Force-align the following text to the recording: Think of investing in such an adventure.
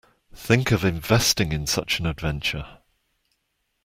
Think 0.33 0.71
of 0.71 0.83
investing 0.83 1.51
in 1.51 1.67
such 1.67 1.99
an 1.99 2.07
adventure. 2.07 2.79